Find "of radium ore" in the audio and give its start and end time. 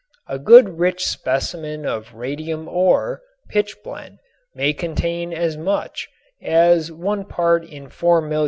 1.85-3.21